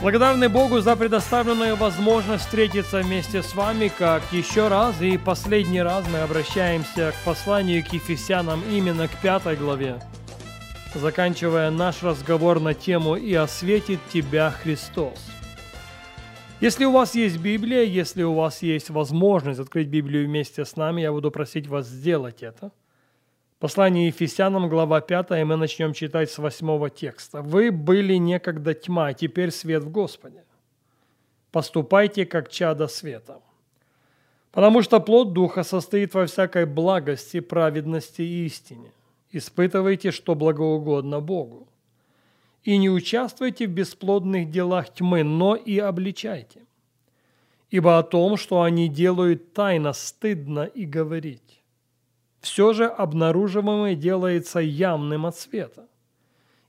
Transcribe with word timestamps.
Благодарны 0.00 0.48
Богу 0.48 0.80
за 0.80 0.96
предоставленную 0.96 1.76
возможность 1.76 2.44
встретиться 2.44 3.02
вместе 3.02 3.42
с 3.42 3.54
вами, 3.54 3.88
как 3.88 4.22
еще 4.32 4.68
раз 4.68 5.02
и 5.02 5.18
последний 5.18 5.82
раз 5.82 6.06
мы 6.10 6.20
обращаемся 6.20 7.12
к 7.12 7.24
посланию 7.26 7.84
к 7.84 7.92
Ефесянам 7.92 8.62
именно 8.70 9.08
к 9.08 9.16
пятой 9.20 9.56
главе, 9.56 10.00
заканчивая 10.94 11.70
наш 11.70 12.02
разговор 12.02 12.60
на 12.60 12.72
тему 12.72 13.16
«И 13.16 13.34
осветит 13.34 14.00
тебя 14.10 14.50
Христос». 14.62 15.18
Если 16.62 16.86
у 16.86 16.92
вас 16.92 17.14
есть 17.14 17.36
Библия, 17.36 17.82
если 17.82 18.22
у 18.22 18.32
вас 18.32 18.62
есть 18.62 18.88
возможность 18.88 19.60
открыть 19.60 19.88
Библию 19.88 20.26
вместе 20.26 20.64
с 20.64 20.76
нами, 20.76 21.02
я 21.02 21.12
буду 21.12 21.30
просить 21.30 21.66
вас 21.66 21.86
сделать 21.86 22.42
это– 22.42 22.70
Послание 23.60 24.06
Ефесянам, 24.06 24.70
глава 24.70 25.02
5, 25.02 25.32
и 25.32 25.44
мы 25.44 25.56
начнем 25.56 25.92
читать 25.92 26.30
с 26.30 26.38
8 26.38 26.88
текста. 26.88 27.42
«Вы 27.42 27.70
были 27.70 28.14
некогда 28.14 28.72
тьма, 28.72 29.08
а 29.08 29.12
теперь 29.12 29.50
свет 29.50 29.84
в 29.84 29.90
Господе. 29.90 30.44
Поступайте, 31.52 32.24
как 32.24 32.48
чада 32.48 32.88
света. 32.88 33.42
Потому 34.50 34.80
что 34.80 34.98
плод 34.98 35.34
Духа 35.34 35.62
состоит 35.62 36.14
во 36.14 36.24
всякой 36.24 36.64
благости, 36.64 37.40
праведности 37.40 38.22
и 38.22 38.46
истине. 38.46 38.92
Испытывайте, 39.30 40.10
что 40.10 40.34
благоугодно 40.34 41.20
Богу. 41.20 41.68
И 42.64 42.78
не 42.78 42.88
участвуйте 42.88 43.66
в 43.66 43.72
бесплодных 43.72 44.50
делах 44.50 44.88
тьмы, 44.88 45.22
но 45.22 45.54
и 45.54 45.78
обличайте. 45.78 46.62
Ибо 47.68 47.98
о 47.98 48.02
том, 48.04 48.38
что 48.38 48.62
они 48.62 48.88
делают 48.88 49.52
тайно, 49.52 49.92
стыдно 49.92 50.64
и 50.64 50.86
говорить 50.86 51.59
все 52.40 52.72
же 52.72 52.86
обнаруживаемое 52.86 53.94
делается 53.94 54.60
явным 54.60 55.26
от 55.26 55.36
света. 55.36 55.88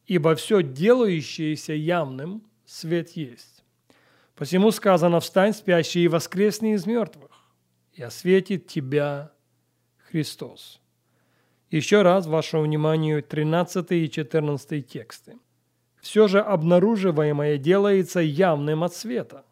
Ибо 0.06 0.36
все 0.36 0.62
делающееся 0.62 1.74
явным 1.74 2.44
свет 2.66 3.12
есть. 3.12 3.64
Посему 4.36 4.72
сказано, 4.72 5.20
встань, 5.20 5.54
спящий, 5.54 6.04
и 6.04 6.08
воскресни 6.08 6.74
из 6.74 6.86
мертвых, 6.86 7.32
и 7.94 8.02
осветит 8.02 8.68
тебя 8.68 9.32
Христос. 10.10 10.82
Еще 11.70 12.02
раз 12.02 12.26
вашему 12.26 12.64
вниманию 12.64 13.24
13 13.24 13.92
и 13.92 14.10
14 14.10 14.86
тексты. 14.86 15.38
Все 16.02 16.28
же 16.28 16.40
обнаруживаемое 16.42 17.58
делается 17.58 18.20
явным 18.20 18.84
от 18.84 18.96
света, 18.96 19.46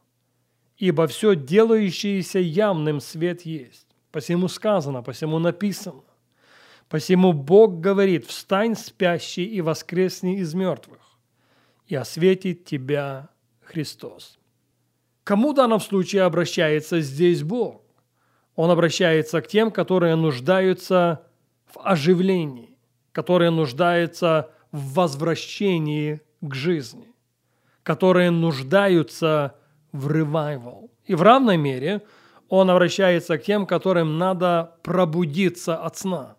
ибо 0.78 1.08
все 1.08 1.36
делающееся 1.36 2.40
явным 2.40 3.00
свет 3.00 3.44
есть. 3.44 3.88
Посему 4.12 4.48
сказано, 4.48 5.04
посему 5.04 5.38
написано. 5.38 6.02
Посему 6.90 7.34
Бог 7.34 7.82
говорит, 7.82 8.26
встань 8.26 8.76
спящий 8.76 9.46
и 9.46 9.62
воскресни 9.62 10.40
из 10.40 10.56
мертвых, 10.56 11.00
и 11.86 11.96
осветит 11.96 12.66
тебя 12.66 13.30
Христос. 13.62 14.40
Кому 15.24 15.52
в 15.52 15.56
данном 15.56 15.80
случае 15.80 16.24
обращается 16.24 17.00
здесь 17.02 17.44
Бог? 17.44 17.84
Он 18.56 18.72
обращается 18.72 19.40
к 19.42 19.48
тем, 19.48 19.70
которые 19.70 20.16
нуждаются 20.16 21.28
в 21.72 21.80
оживлении, 21.84 22.76
которые 23.12 23.52
нуждаются 23.52 24.50
в 24.72 24.96
возвращении 24.96 26.22
к 26.42 26.56
жизни, 26.56 27.14
которые 27.84 28.32
нуждаются 28.32 29.56
в 29.92 30.12
ревайвал. 30.12 30.90
И 31.06 31.14
в 31.14 31.22
равной 31.22 31.58
мере 31.58 32.02
он 32.48 32.72
обращается 32.72 33.38
к 33.38 33.44
тем, 33.44 33.68
которым 33.68 34.18
надо 34.18 34.76
пробудиться 34.82 35.78
от 35.78 35.96
сна 35.96 36.36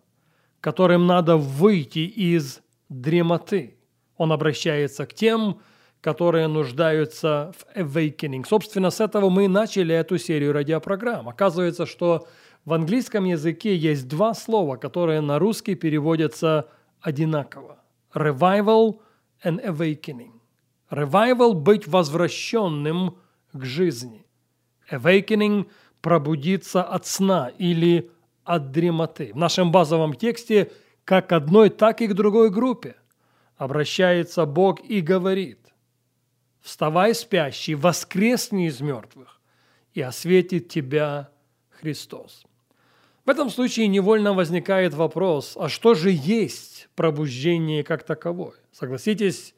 которым 0.61 1.07
надо 1.07 1.37
выйти 1.37 1.99
из 1.99 2.61
дремоты. 2.87 3.77
Он 4.15 4.31
обращается 4.31 5.05
к 5.05 5.13
тем, 5.13 5.59
которые 6.01 6.47
нуждаются 6.47 7.51
в 7.53 7.77
awakening. 7.77 8.45
Собственно, 8.47 8.91
с 8.91 9.01
этого 9.01 9.29
мы 9.29 9.47
начали 9.47 9.93
эту 9.93 10.17
серию 10.17 10.53
радиопрограмм. 10.53 11.27
Оказывается, 11.27 11.85
что 11.85 12.27
в 12.65 12.73
английском 12.73 13.25
языке 13.25 13.75
есть 13.75 14.07
два 14.07 14.33
слова, 14.33 14.77
которые 14.77 15.21
на 15.21 15.39
русский 15.39 15.75
переводятся 15.75 16.67
одинаково. 17.01 17.79
Revival 18.13 18.99
and 19.43 19.63
awakening. 19.65 20.33
Revival– 20.91 21.53
быть 21.55 21.87
возвращенным 21.87 23.17
к 23.53 23.63
жизни. 23.63 24.25
Awakening– 24.91 25.67
пробудиться 26.01 26.83
от 26.83 27.05
сна 27.05 27.51
или 27.57 28.11
от 28.43 28.71
дремоты. 28.71 29.31
В 29.33 29.37
нашем 29.37 29.71
базовом 29.71 30.13
тексте 30.13 30.71
как 31.03 31.29
к 31.29 31.31
одной, 31.31 31.69
так 31.69 32.01
и 32.01 32.07
к 32.07 32.13
другой 32.13 32.49
группе 32.49 32.95
обращается 33.57 34.45
Бог 34.45 34.79
и 34.83 35.01
говорит 35.01 35.59
«Вставай, 36.61 37.13
спящий, 37.13 37.75
воскресни 37.75 38.67
из 38.67 38.81
мертвых, 38.81 39.41
и 39.93 40.01
осветит 40.01 40.69
тебя 40.69 41.29
Христос». 41.69 42.43
В 43.25 43.29
этом 43.29 43.49
случае 43.49 43.87
невольно 43.87 44.33
возникает 44.33 44.93
вопрос, 44.93 45.55
а 45.55 45.69
что 45.69 45.93
же 45.93 46.11
есть 46.11 46.89
пробуждение 46.95 47.83
как 47.83 48.03
таковое? 48.03 48.55
Согласитесь, 48.71 49.53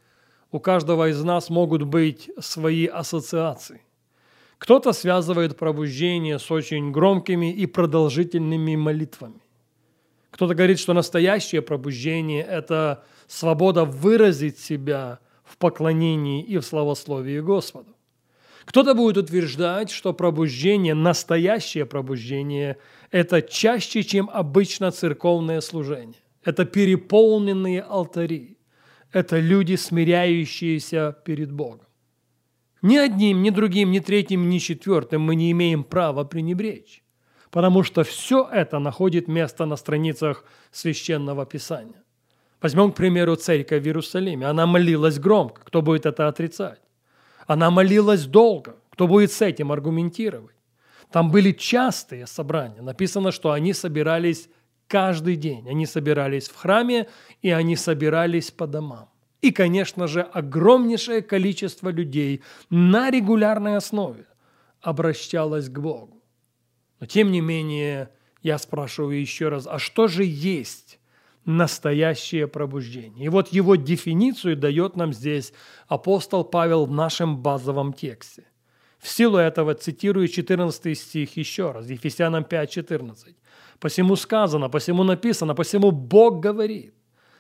у 0.52 0.60
каждого 0.60 1.10
из 1.10 1.24
нас 1.24 1.50
могут 1.50 1.84
быть 1.84 2.30
свои 2.40 2.86
ассоциации– 2.88 3.82
кто-то 4.64 4.94
связывает 4.94 5.58
пробуждение 5.58 6.40
с 6.40 6.50
очень 6.50 6.94
громкими 6.94 7.52
и 7.52 7.66
продолжительными 7.66 8.78
молитвами. 8.78 9.42
Кто-то 10.32 10.56
говорит, 10.56 10.80
что 10.80 10.94
настоящее 10.94 11.62
пробуждение– 11.62 12.46
это 12.50 13.04
свобода 13.28 13.84
выразить 13.84 14.58
себя 14.58 15.20
в 15.44 15.58
поклонении 15.58 16.42
и 16.42 16.58
в 16.60 16.62
славословии 16.62 17.42
Господу. 17.42 17.94
Кто-то 18.64 18.94
будет 18.94 19.18
утверждать, 19.18 19.92
что 19.92 20.14
пробуждение, 20.14 20.94
настоящее 20.94 21.86
пробуждение– 21.86 22.78
это 23.12 23.42
чаще, 23.42 24.02
чем 24.02 24.30
обычно 24.32 24.92
церковное 24.92 25.60
служение. 25.60 26.24
Это 26.42 26.64
переполненные 26.64 27.82
алтари. 27.82 28.58
Это 29.12 29.40
люди, 29.40 29.76
смиряющиеся 29.76 31.18
перед 31.26 31.52
Богом. 31.52 31.86
Ни 32.84 32.98
одним, 32.98 33.42
ни 33.42 33.50
другим, 33.50 33.92
ни 33.92 34.00
третьим, 34.00 34.50
ни 34.50 34.58
четвертым 34.58 35.22
мы 35.22 35.36
не 35.36 35.52
имеем 35.52 35.86
права 35.86 36.26
пренебречь, 36.26 37.02
потому 37.50 37.82
что 37.82 38.04
все 38.04 38.46
это 38.52 38.78
находит 38.78 39.30
место 39.30 39.66
на 39.66 39.78
страницах 39.78 40.44
Священного 40.70 41.46
Писания. 41.46 42.04
Возьмем, 42.62 42.92
к 42.92 42.96
примеру, 42.96 43.38
церковь 43.38 43.84
в 43.84 43.86
Иерусалиме. 43.86 44.48
Она 44.48 44.66
молилась 44.66 45.18
громко. 45.18 45.62
Кто 45.64 45.82
будет 45.82 46.06
это 46.06 46.28
отрицать? 46.28 46.82
Она 47.48 47.72
молилась 47.72 48.26
долго. 48.26 48.76
Кто 48.90 49.08
будет 49.08 49.32
с 49.32 49.42
этим 49.42 49.72
аргументировать? 49.72 50.56
Там 51.10 51.32
были 51.32 51.54
частые 51.54 52.28
собрания. 52.28 52.82
Написано, 52.82 53.32
что 53.32 53.52
они 53.52 53.72
собирались 53.72 54.50
каждый 54.88 55.38
день. 55.38 55.70
Они 55.70 55.86
собирались 55.86 56.50
в 56.50 56.56
храме, 56.56 57.08
и 57.42 57.50
они 57.50 57.78
собирались 57.78 58.52
по 58.52 58.68
домам 58.68 59.13
и, 59.44 59.52
конечно 59.52 60.08
же, 60.08 60.22
огромнейшее 60.22 61.22
количество 61.22 61.90
людей 61.90 62.42
на 62.70 63.12
регулярной 63.12 63.76
основе 63.76 64.26
обращалось 64.82 65.68
к 65.68 65.78
Богу. 65.78 66.24
Но 67.02 67.08
тем 67.08 67.30
не 67.30 67.42
менее, 67.42 68.10
я 68.42 68.58
спрашиваю 68.58 69.20
еще 69.20 69.50
раз, 69.50 69.68
а 69.68 69.80
что 69.80 70.08
же 70.08 70.24
есть 70.24 70.98
настоящее 71.44 72.48
пробуждение? 72.48 73.26
И 73.26 73.30
вот 73.30 73.50
его 73.50 73.76
дефиницию 73.76 74.56
дает 74.56 74.96
нам 74.96 75.12
здесь 75.12 75.52
апостол 75.90 76.46
Павел 76.46 76.86
в 76.86 76.92
нашем 76.92 77.42
базовом 77.42 77.92
тексте. 77.92 78.46
В 78.98 79.10
силу 79.10 79.38
этого 79.38 79.74
цитирую 79.74 80.30
14 80.30 80.98
стих 80.98 81.36
еще 81.36 81.72
раз, 81.72 81.90
Ефесянам 81.90 82.44
5.14. 82.44 83.36
«Посему 83.82 84.16
сказано, 84.16 84.70
посему 84.70 85.04
написано, 85.04 85.54
посему 85.54 85.92
Бог 85.92 86.40
говорит, 86.40 86.94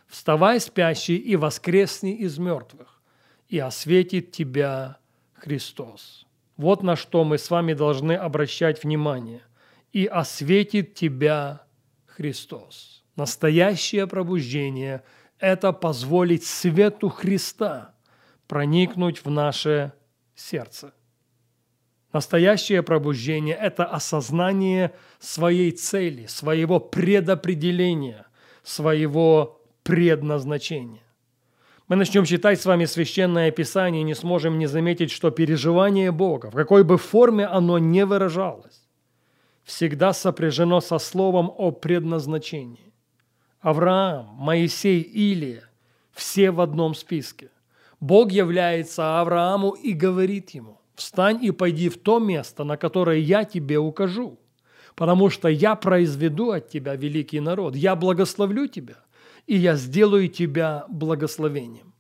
Вставай, 0.08 0.60
спящий, 0.60 1.18
и 1.18 1.36
воскресни 1.36 2.16
из 2.16 2.38
мертвых, 2.38 3.02
и 3.48 3.60
осветит 3.60 4.32
тебя 4.32 4.98
Христос. 5.34 6.26
Вот 6.58 6.84
на 6.84 6.96
что 6.96 7.24
мы 7.24 7.38
с 7.38 7.50
вами 7.50 7.74
должны 7.74 8.14
обращать 8.14 8.84
внимание. 8.84 9.42
И 9.92 10.06
осветит 10.06 10.96
тебя 10.96 11.64
Христос. 12.06 13.04
Настоящее 13.16 14.08
пробуждение– 14.08 15.04
это 15.40 15.72
позволить 15.72 16.46
свету 16.46 17.10
Христа 17.10 17.94
проникнуть 18.48 19.24
в 19.24 19.30
наше 19.30 19.94
сердце. 20.36 20.94
Настоящее 22.12 22.84
пробуждение– 22.84 23.56
это 23.62 23.86
осознание 23.86 24.94
своей 25.20 25.72
цели, 25.72 26.28
своего 26.28 26.80
предопределения, 26.80 28.28
своего 28.64 29.63
предназначения. 29.84 31.04
Мы 31.90 31.98
начнем 31.98 32.24
читать 32.26 32.62
с 32.62 32.66
вами 32.66 32.86
Священное 32.86 33.52
Писание 33.52 34.02
и 34.02 34.06
не 34.06 34.16
сможем 34.16 34.58
не 34.58 34.68
заметить, 34.68 35.12
что 35.12 35.32
переживание 35.32 36.12
Бога, 36.12 36.50
в 36.50 36.56
какой 36.56 36.84
бы 36.84 36.98
форме 36.98 37.46
оно 37.46 37.78
не 37.78 38.06
выражалось, 38.06 38.88
всегда 39.64 40.14
сопряжено 40.14 40.82
со 40.82 40.98
словом 40.98 41.52
о 41.56 41.72
предназначении. 41.72 42.94
Авраам, 43.60 44.28
Моисей, 44.36 45.02
Илия– 45.02 45.70
все 46.14 46.52
в 46.52 46.62
одном 46.62 46.96
списке. 46.96 47.50
Бог 48.00 48.32
является 48.32 49.20
Аврааму 49.20 49.72
и 49.72 49.94
говорит 49.94 50.52
ему, 50.52 50.80
«Встань 50.96 51.44
и 51.44 51.52
пойди 51.52 51.90
в 51.90 51.98
то 51.98 52.20
место, 52.20 52.64
на 52.64 52.78
которое 52.78 53.20
я 53.20 53.46
тебе 53.46 53.78
укажу, 53.78 54.40
потому 54.96 55.30
что 55.30 55.48
я 55.48 55.76
произведу 55.76 56.52
от 56.52 56.70
тебя 56.70 56.96
великий 56.96 57.40
народ, 57.40 57.76
я 57.76 57.96
благословлю 57.96 58.68
тебя, 58.68 59.03
и 59.48 59.56
я 59.56 59.76
сделаю 59.76 60.28
тебя 60.28 60.86
благословением». 60.90 61.94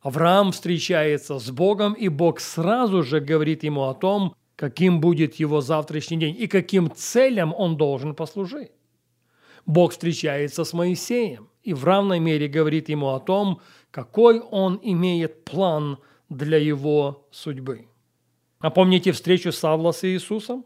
Авраам 0.00 0.52
встречается 0.52 1.38
с 1.38 1.50
Богом, 1.50 1.94
и 1.94 2.08
Бог 2.08 2.40
сразу 2.40 3.02
же 3.02 3.20
говорит 3.20 3.62
ему 3.62 3.84
о 3.84 3.94
том, 3.94 4.34
каким 4.54 5.00
будет 5.00 5.36
его 5.36 5.60
завтрашний 5.60 6.18
день 6.18 6.36
и 6.38 6.46
каким 6.46 6.90
целям 6.94 7.54
он 7.56 7.76
должен 7.76 8.14
послужить. 8.14 8.72
Бог 9.66 9.92
встречается 9.92 10.64
с 10.64 10.72
Моисеем 10.74 11.48
и 11.62 11.72
в 11.72 11.84
равной 11.84 12.20
мере 12.20 12.48
говорит 12.48 12.90
ему 12.90 13.14
о 13.14 13.20
том, 13.20 13.60
какой 13.90 14.40
он 14.40 14.78
имеет 14.82 15.44
план 15.44 15.98
для 16.28 16.58
его 16.58 17.26
судьбы. 17.30 17.86
Напомните 18.60 19.12
встречу 19.12 19.52
Савла 19.52 19.92
с 19.92 20.04
Иисусом? 20.04 20.64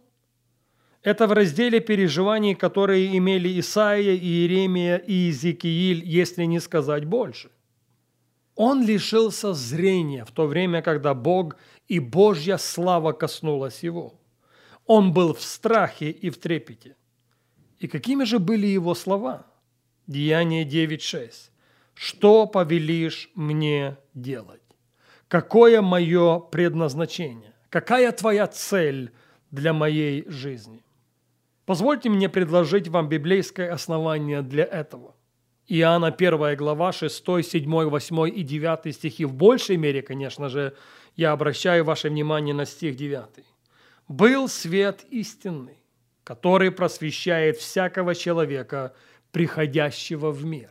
Это 1.03 1.27
в 1.27 1.33
разделе 1.33 1.81
переживаний, 1.81 2.55
которые 2.55 3.17
имели 3.17 3.61
Исаия, 3.61 4.17
Иеремия 4.17 4.97
и 4.97 5.13
Иезекииль, 5.13 6.05
если 6.05 6.45
не 6.45 6.61
сказать 6.61 7.05
больше. 7.05 7.51
Он 8.57 8.85
лишился 8.85 9.55
зрения 9.55 10.25
в 10.25 10.33
то 10.33 10.47
время, 10.47 10.83
когда 10.83 11.15
Бог 11.15 11.57
и 11.87 12.01
Божья 12.01 12.57
слава 12.57 13.13
коснулась 13.13 13.85
его. 13.85 14.21
Он 14.87 15.13
был 15.13 15.35
в 15.35 15.43
страхе 15.43 16.11
и 16.11 16.31
в 16.31 16.39
трепете. 16.39 16.97
И 17.79 17.87
какими 17.87 18.25
же 18.25 18.41
были 18.41 18.67
его 18.67 18.95
слова? 18.95 19.47
Деяние 20.09 20.65
9.6. 20.65 21.51
«Что 21.95 22.47
повелишь 22.47 23.31
мне 23.35 23.97
делать? 24.15 24.63
Какое 25.29 25.83
мое 25.83 26.41
предназначение? 26.41 27.55
Какая 27.71 28.11
твоя 28.13 28.47
цель 28.47 29.13
для 29.51 29.73
моей 29.73 30.25
жизни?» 30.29 30.83
Позвольте 31.69 32.09
мне 32.09 32.31
предложить 32.31 32.89
вам 32.89 33.11
библейское 33.11 33.71
основание 33.71 34.41
для 34.41 34.65
этого. 34.65 35.15
Иоанна 35.67 36.07
1 36.07 36.57
глава 36.57 36.93
6, 36.93 37.23
7, 37.43 37.91
8 37.91 38.29
и 38.35 38.43
9 38.43 38.95
стихи. 38.95 39.27
В 39.27 39.35
большей 39.35 39.77
мере, 39.77 40.01
конечно 40.01 40.49
же, 40.49 40.75
я 41.15 41.33
обращаю 41.33 41.85
ваше 41.85 42.09
внимание 42.09 42.55
на 42.55 42.65
стих 42.65 42.97
9. 42.97 43.45
«Был 44.09 44.49
свет 44.49 45.05
истинный, 45.11 45.85
который 46.25 46.71
просвещает 46.71 47.59
всякого 47.59 48.15
человека, 48.15 48.95
приходящего 49.31 50.31
в 50.31 50.47
мир. 50.47 50.71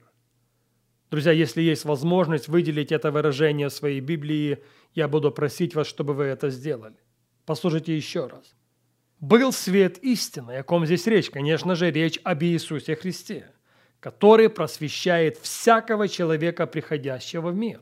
Друзья, 1.12 1.32
если 1.32 1.62
есть 1.62 1.86
возможность 1.86 2.48
выделить 2.48 2.92
это 2.92 3.12
выражение 3.12 3.70
в 3.70 3.74
своей 3.74 4.00
Библии, 4.00 4.64
я 4.96 5.08
буду 5.08 5.32
просить 5.32 5.76
вас, 5.76 5.86
чтобы 5.86 6.16
вы 6.16 6.24
это 6.24 6.50
сделали. 6.50 6.98
Послушайте 7.46 7.96
еще 7.96 8.26
раз. 8.26 8.57
«Был 9.20 9.52
свет 9.52 9.98
истины», 10.00 10.58
о 10.58 10.64
ком 10.64 10.86
здесь 10.86 11.08
речь? 11.08 11.32
Конечно 11.32 11.76
же, 11.76 11.90
речь 11.90 12.20
об 12.24 12.44
Иисусе 12.44 12.96
Христе, 12.96 13.52
который 14.00 14.48
просвещает 14.48 15.38
всякого 15.38 16.08
человека, 16.08 16.68
приходящего 16.68 17.50
в 17.50 17.56
мир. 17.56 17.82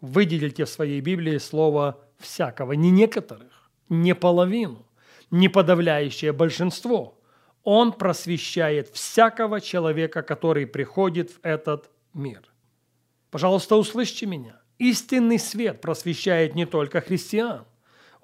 Выделите 0.00 0.64
в 0.64 0.70
своей 0.70 1.00
Библии 1.00 1.36
слово 1.36 2.00
«всякого», 2.18 2.72
не 2.72 2.90
некоторых, 2.90 3.70
не 3.90 4.14
половину, 4.14 4.86
не 5.30 5.48
подавляющее 5.48 6.32
большинство. 6.32 7.20
Он 7.62 7.92
просвещает 7.92 8.88
всякого 8.88 9.60
человека, 9.60 10.22
который 10.22 10.66
приходит 10.66 11.30
в 11.30 11.38
этот 11.42 11.90
мир. 12.14 12.42
Пожалуйста, 13.30 13.76
услышьте 13.76 14.26
меня. 14.26 14.60
Истинный 14.78 15.38
свет 15.38 15.80
просвещает 15.80 16.54
не 16.54 16.66
только 16.66 17.00
христиан. 17.00 17.66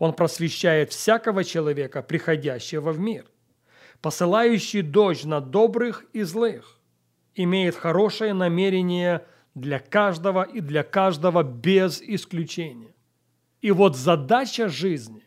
Он 0.00 0.14
просвещает 0.14 0.92
всякого 0.92 1.44
человека, 1.44 2.02
приходящего 2.02 2.90
в 2.90 2.98
мир. 2.98 3.26
Посылающий 4.00 4.80
дождь 4.80 5.26
на 5.26 5.42
добрых 5.42 6.06
и 6.14 6.22
злых 6.22 6.78
имеет 7.34 7.76
хорошее 7.76 8.32
намерение 8.32 9.26
для 9.54 9.78
каждого 9.78 10.42
и 10.42 10.60
для 10.62 10.84
каждого 10.84 11.42
без 11.42 12.00
исключения. 12.00 12.94
И 13.60 13.72
вот 13.72 13.94
задача 13.94 14.70
жизни 14.70 15.22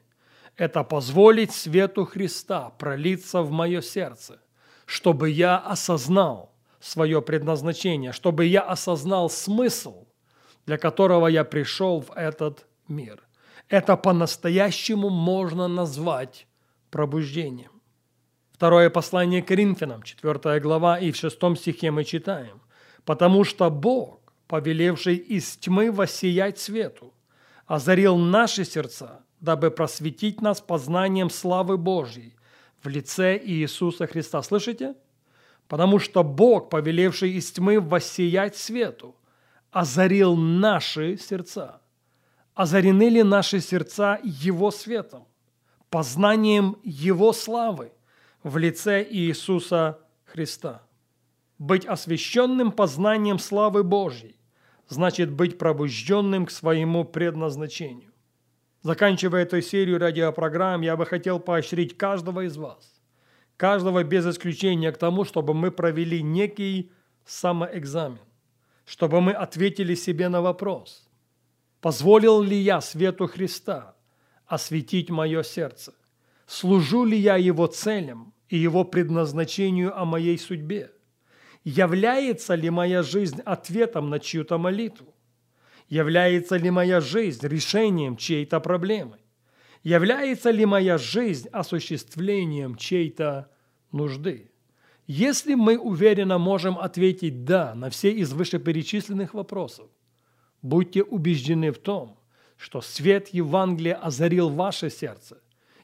это 0.57 0.83
позволить 0.83 1.51
свету 1.51 2.05
Христа 2.05 2.71
пролиться 2.71 3.43
в 3.43 3.51
мое 3.51 3.79
сердце, 3.81 4.41
чтобы 4.87 5.29
я 5.29 5.59
осознал 5.59 6.51
свое 6.79 7.21
предназначение, 7.21 8.11
чтобы 8.11 8.45
я 8.45 8.61
осознал 8.61 9.29
смысл, 9.29 10.07
для 10.65 10.79
которого 10.79 11.27
я 11.27 11.43
пришел 11.43 12.01
в 12.01 12.11
этот 12.13 12.65
мир. 12.87 13.21
Это 13.73 13.97
по-настоящему 13.97 15.09
можно 15.09 15.67
назвать 15.67 16.45
пробуждением. 16.91 17.71
Второе 18.51 18.91
послание 18.91 19.41
Коринфянам, 19.41 20.03
4 20.03 20.59
глава, 20.59 20.99
и 20.99 21.11
в 21.11 21.15
6 21.15 21.57
стихе 21.57 21.89
мы 21.89 22.03
читаем. 22.03 22.61
«Потому 23.03 23.43
что 23.43 23.71
Бог, 23.71 24.19
повелевший 24.45 25.15
из 25.15 25.57
тьмы 25.57 25.91
воссиять 25.91 26.59
свету, 26.59 27.15
озарил 27.65 28.15
наши 28.15 28.63
сердца 28.63 29.23
дабы 29.39 29.71
просветить 29.71 30.39
нас 30.39 30.61
познанием 30.61 31.31
славы 31.31 31.79
Божьей 31.79 32.35
в 32.83 32.87
лице 32.87 33.41
Иисуса 33.43 34.05
Христа. 34.05 34.43
Слышите? 34.43 34.93
Потому 35.67 35.97
что 35.97 36.23
Бог, 36.23 36.69
повелевший 36.69 37.31
из 37.31 37.51
тьмы 37.51 37.79
воссиять 37.79 38.55
свету, 38.55 39.15
озарил 39.71 40.35
наши 40.35 41.17
сердца. 41.17 41.81
Озарены 42.55 43.09
ли 43.09 43.23
наши 43.23 43.59
сердца 43.59 44.19
Его 44.23 44.69
светом, 44.69 45.27
познанием 45.89 46.77
Его 46.83 47.33
славы 47.33 47.91
в 48.43 48.57
лице 48.57 49.05
Иисуса 49.09 49.99
Христа? 50.25 50.83
Быть 51.57 51.85
освященным 51.85 52.71
познанием 52.71 53.39
славы 53.39 53.83
Божьей 53.83 54.35
значит 54.87 55.31
быть 55.31 55.57
пробужденным 55.57 56.45
к 56.45 56.51
своему 56.51 57.05
предназначению. 57.05 58.11
Заканчивая 58.83 59.43
эту 59.43 59.61
серию 59.61 59.97
радиопрограмм, 59.97 60.81
я 60.81 60.95
бы 60.95 61.05
хотел 61.05 61.39
поощрить 61.39 61.97
каждого 61.97 62.45
из 62.45 62.57
вас, 62.57 63.01
каждого 63.57 64.03
без 64.03 64.27
исключения 64.27 64.91
к 64.91 64.97
тому, 64.97 65.23
чтобы 65.23 65.53
мы 65.53 65.71
провели 65.71 66.21
некий 66.21 66.91
самоэкзамен, 67.25 68.19
чтобы 68.85 69.21
мы 69.21 69.31
ответили 69.31 69.95
себе 69.95 70.27
на 70.27 70.41
вопрос, 70.41 71.02
позволил 71.83 72.41
ли 72.41 72.55
я 72.55 72.79
свету 72.79 73.27
Христа 73.27 73.97
осветить 74.45 75.09
мое 75.09 75.43
сердце, 75.43 75.93
служу 76.47 77.03
ли 77.03 77.17
я 77.17 77.35
Его 77.35 77.67
целям 77.67 78.33
и 78.47 78.57
Его 78.57 78.85
предназначению 78.85 79.93
о 79.99 80.05
моей 80.05 80.39
судьбе, 80.39 80.93
является 81.65 82.55
ли 82.55 82.69
моя 82.69 83.03
жизнь 83.03 83.41
ответом 83.41 84.09
на 84.09 84.19
чью-то 84.19 84.57
молитву, 84.57 85.13
Является 85.89 86.55
ли 86.55 86.71
моя 86.71 87.01
жизнь 87.01 87.45
решением 87.45 88.15
чьей-то 88.15 88.61
проблемы? 88.61 89.17
Является 89.83 90.49
ли 90.49 90.65
моя 90.65 90.97
жизнь 90.97 91.49
осуществлением 91.49 92.77
чьей-то 92.77 93.51
нужды? 93.91 94.51
Если 95.05 95.53
мы 95.55 95.77
уверенно 95.77 96.37
можем 96.37 96.79
ответить 96.79 97.43
«да» 97.43 97.75
на 97.75 97.89
все 97.89 98.11
из 98.11 98.31
вышеперечисленных 98.31 99.33
вопросов, 99.33 99.89
будьте 100.63 101.03
убеждены 101.03 101.71
в 101.71 101.77
том, 101.77 102.17
что 102.57 102.81
свет 102.81 103.29
Евангелия 103.29 103.95
озарил 103.95 104.49
ваше 104.49 104.89
сердце, 104.89 105.37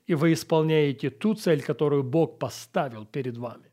и 0.07 0.15
вы 0.15 0.33
исполняете 0.33 1.12
ту 1.12 1.36
цель, 1.36 1.62
которую 1.62 2.03
Бог 2.03 2.39
поставил 2.39 3.05
перед 3.05 3.38
вами. 3.38 3.68